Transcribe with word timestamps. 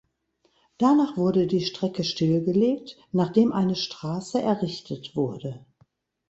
Danach 0.79 1.15
wurde 1.15 1.45
die 1.45 1.61
Strecke 1.63 2.03
stillgelegt, 2.03 2.97
nachdem 3.11 3.53
eine 3.53 3.75
Straße 3.75 4.41
errichtet 4.41 5.15
wurde. 5.15 5.63